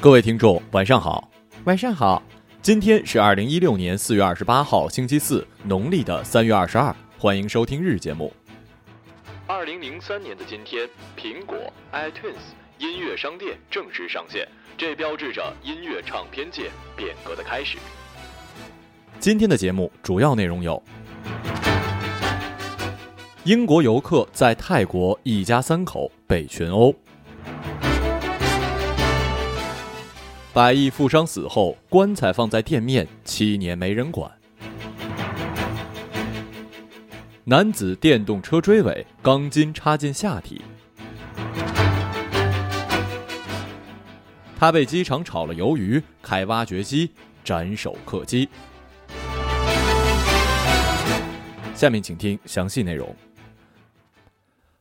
[0.00, 1.28] 各位听众，晚上好，
[1.64, 2.22] 晚上好。
[2.62, 6.94] 今天是二零一六年四月二十八号，星期四，农历的三月二十二。
[7.18, 8.32] 欢迎收听日节目。
[9.46, 11.56] 二零零三年的今天，苹果
[11.92, 12.36] iTunes
[12.78, 17.76] 音乐商店正式上线，这标志着音乐唱片界变革的开始。
[19.18, 20.80] 今天的节目主要内容有：
[23.48, 26.94] 英国游客在泰国一家三口被群殴。
[30.52, 34.30] 百亿富商死后，棺材放在店面七年没人管。
[37.44, 40.60] 男子电动车追尾，钢筋插进下体。
[44.58, 47.10] 他被机场炒了鱿鱼，开挖掘机
[47.42, 48.46] 斩首客机。
[51.74, 53.16] 下面请听详细内容。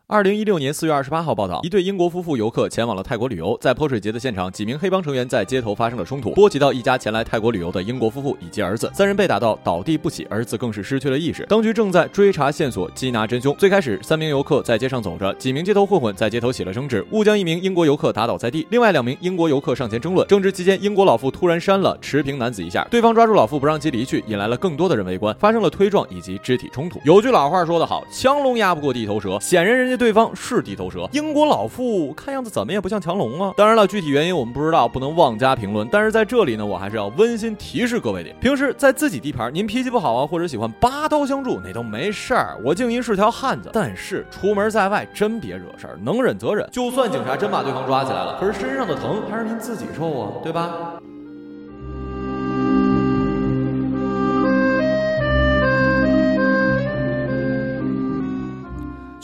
[0.09, 11.45] 二零一六年四月二十八号报道，一对英国夫妇游客前往了泰国旅游，在泼水节的现场，几名黑帮成员在街头发生了冲突，波及到一家前来泰国旅游的英国夫妇以及儿子，三人被打到倒地不起，儿子更是失去了意识。
[11.49, 13.53] 当局正在追查线索，缉拿真凶。
[13.57, 20.25] 最开始，三名游客在街上走着，几名街头混混在街头起了争执，误将一名英国游客打倒在地，另外两名英国游客上前争论。
[20.29, 26.97] 争执期间，英国老妇突然扇了持平男子一下，对方抓住老妇不让其离去，引来了更多的人围观，发生了推撞以及肢体冲突。
[27.03, 30.77] 有句老话说得好，强龙压不过地头蛇，显然人家对方是地。
[30.77, 33.51] 头蛇，英国老妇看样子怎么也不像强龙啊！
[33.57, 35.89] 当然了，具体原因我们不知道，不能妄加评论。
[35.91, 42.55] 但是在这里呢，我还是要温馨提示各位的：平时在自己地盘，您脾气不好啊，或者喜欢拔刀相助，那都没事儿。
[42.63, 46.69] 我静音是条汉子，但是出门在外真别惹事儿，能忍则忍。
[46.71, 51.01] 就算警察真把对方抓起来了，可是身上的疼还是您自己受啊，对吧？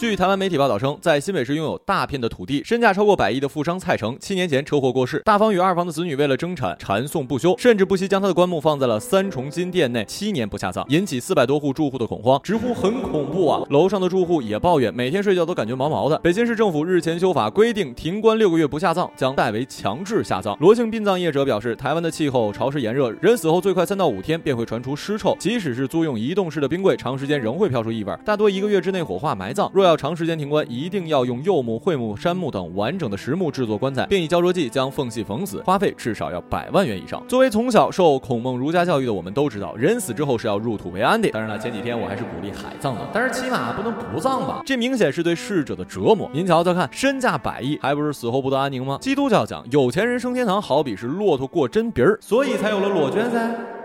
[0.03, 5.21] 据台湾媒体报道称，在新北市拥有大片的土地、身价超过百亿的富商蔡成，七年前车祸过世。
[5.23, 13.63] 大房与二房的子女为了争产，缠讼不休，甚至不惜将他的棺木放在了三重金殿内，七年不下葬，引起四百多户住户的恐慌，直呼很恐怖啊！
[13.69, 16.17] 楼上的住户也抱怨，每天睡觉都感觉毛毛的。
[16.17, 20.57] 北京市政府日前修法规定，停棺六个月不下葬将代为强制下葬。
[20.59, 29.71] 罗姓殡葬业者表示，台湾的气候潮湿炎热，人死后最快三到五天便会传出尸臭，即使是租用移动式的冰柜，长时间仍会飘出异味，大多一个月之内火化埋葬。
[29.73, 37.23] 若要长时间停棺一定要用柚木、桧木、杉木等完整的实木制作棺材，并以胶着剂将缝隙缝死，花费至少要百万元以上。
[37.27, 41.29] 作为从小受孔孟儒家教育的我们都知道，人死之后是要入土为安的。
[41.29, 44.61] 当然了，前几天我还是鼓励海葬的，但是起码不能不葬吧？
[44.65, 46.29] 这明显是对逝者的折磨。
[46.33, 48.97] 您瞧瞧看，身价百亿，还不是死后不得安宁吗？
[49.01, 53.82] 基督教讲有钱人升天堂，好比是骆驼过针鼻儿，所以才有了裸捐噻。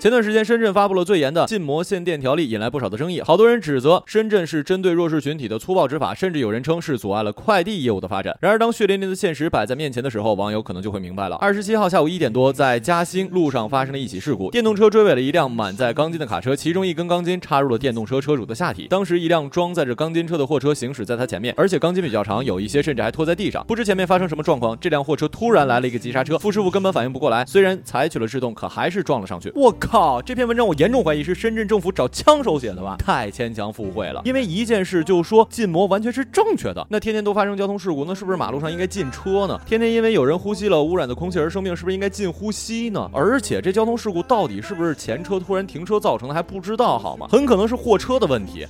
[0.00, 3.20] 前段时间，深圳发布了最严的禁摩限电条例，引来不少的争议。
[3.20, 8.34] 好多人指责深圳是针对弱势群体的粗暴执法，甚至有人称是阻碍了快递业务的发展。
[8.40, 11.36] 然而，当血淋淋的现实摆在面前的时候，网友可能就会明白了。
[11.36, 18.86] 二十七号下午一点多，在嘉兴路上发生了一起事故，电动车追尾了一辆满载钢筋的卡车，其中一根钢筋插入了电动车车主的下体。
[18.88, 23.62] 当时，一辆装载着钢筋车的货车行驶在他前面，而且钢筋比较长，有一些甚至还拖在地上。
[23.66, 29.52] 不知前面发生什么状况，这辆货车突然来了一个急刹车，傅师傅根本反应不过来，虽然采取了制动，可还是撞了上去。
[29.54, 29.89] 我靠！
[30.24, 30.64] 这篇文章。
[30.64, 34.22] 我严重怀疑是深圳政府找枪手写的吧，太牵强附会了。
[34.24, 39.60] 因为一件事就说禁摩完全是正确的，那天天都发生交通事故，那是不是马路上应该禁车呢？
[39.66, 43.10] 天天因为有人呼吸了污染的空气而生病，是不是应该禁呼吸呢？
[43.12, 47.26] 而且这交通事故到底是不是前车突然停车造成的还不知道好吗？
[47.28, 48.64] 很可能是货车的问题。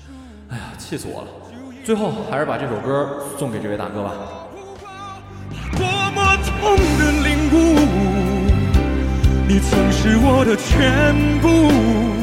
[0.48, 1.28] 哎呀，气死我了！
[1.84, 4.12] 最后还是把这首歌送给这位大哥吧。
[5.76, 7.12] 多么痛的
[9.60, 12.19] 曾是我的全部。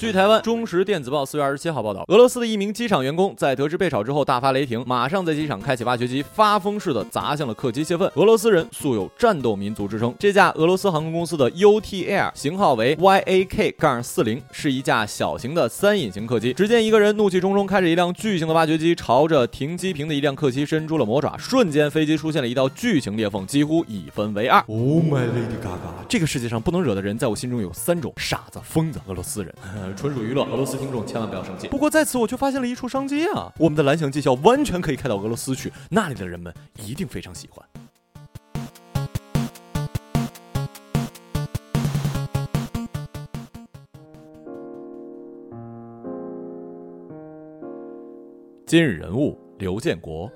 [0.00, 8.10] 据台湾中时电子报四月二十七号报道，俄罗斯的一名机场员工在得知被炒之后大发雷霆，马上在机场开启挖掘机，发疯似的砸向了客机泄愤。
[8.14, 16.54] 俄罗斯人素有战斗民族之称，这架俄罗斯航空公司的 UT Air 型号为 YAK 杠40，是一架小型的三引擎客机。
[16.54, 24.60] 只见一个人怒气冲冲开着一辆巨型的挖掘机，朝着停机坪的一辆客机伸出了魔爪，瞬间飞机出现了一道巨型裂缝，几乎一分为二。
[24.66, 25.99] Oh my lady Gaga！
[26.10, 29.54] 这个世界上不能惹的人，在我心中有三种：傻子、疯子、俄罗斯人。
[29.96, 31.68] 纯属娱乐，俄罗斯听众千万不要生气。
[31.68, 33.52] 不过在此我却发现了一处商机啊！
[33.56, 36.52] 我们的蓝翔技校完全可以开到俄罗斯去，那里的人们
[36.84, 37.64] 一定非常喜欢。
[48.66, 50.28] 今日人物：刘建国。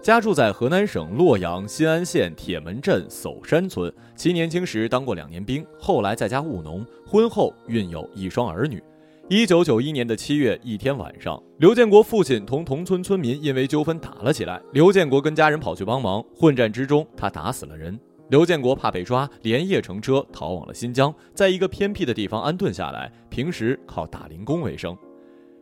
[0.00, 3.92] 家住在河南省洛阳新安县铁门镇叟山村。
[4.14, 6.86] 其年轻时当过两年兵，后来在家务农。
[7.04, 8.82] 婚后育有一双儿女。
[9.28, 14.60] 一九九一年的七月一天晚上，刘建国父亲同同村村民因为纠纷打了起来。
[14.72, 17.98] 刘建国跟家人跑去帮忙，混战之中他打死了人。
[18.30, 24.96] 刘建国怕被抓，连夜乘车逃往了新疆，在一个偏僻的地方安顿下来，平时靠打零工为生。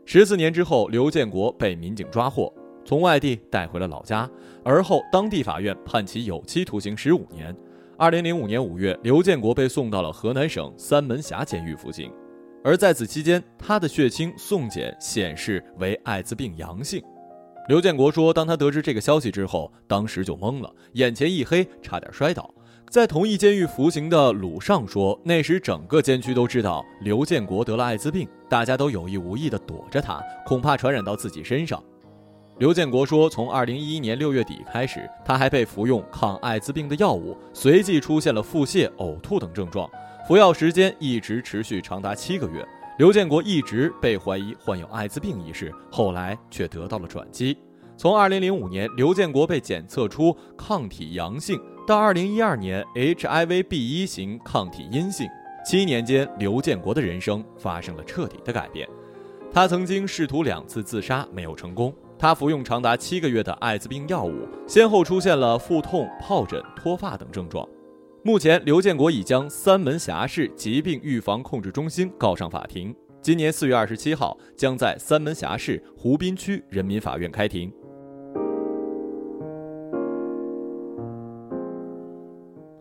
[0.05, 2.53] 十四年之后，刘建国被民警抓获。
[2.87, 4.31] 从外地带回了老家，
[4.63, 7.55] 而后当地法院判其有期徒刑十五年。
[7.99, 12.13] 二零零五年五月，刘建国被送到了河南省三门峡监狱服刑，
[12.63, 17.03] 而在此期间，他的血清送检显示为艾滋病阳性。
[17.69, 22.49] 刘建国说，当他得知这个消息之后，当时就懵了，眼前一黑，差点摔倒。
[22.89, 31.83] 在同一监狱服刑的鲁尚说，那时整个监区都知道刘建国得了艾滋病，大家都有意无意地躲着他，恐怕传染到自己身上。
[32.59, 39.87] 刘建国说：“从二零一一年六月底开始，他还被服用抗艾滋病的药物，随即出现了腹泻、呕吐等症状，
[40.27, 42.67] 服药时间一直持续长达七个月。
[42.97, 47.55] 刘建国一直被怀疑患有艾滋病一事，后来却得到了转机。
[47.95, 55.29] 从二零零五年刘建国被检测出抗体阳性，到二零一二年 HIV B 一型抗体阴性，
[55.63, 58.89] 七年间，刘建国的人生发生了彻底的改变。
[59.53, 67.69] 他曾经试图两次自杀，没有成功。”他服用长达七个月的艾滋病药物，先后出现了腹痛、疱疹、脱发等症状。
[68.23, 72.95] 目前，刘建国已将三门峡市疾病预防控制中心告上法庭。
[73.21, 77.73] 今年四月二十七号，将在三门峡市湖滨区人民法院开庭。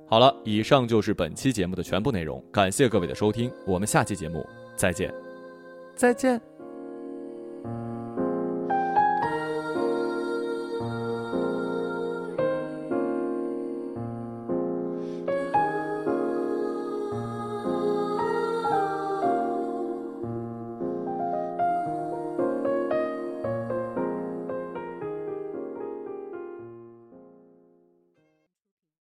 [0.07, 4.45] 好了，以上就是本期节目的全部内容，感谢各位的收听，我们下期节目
[4.75, 5.13] 再见，
[5.95, 6.54] 再见。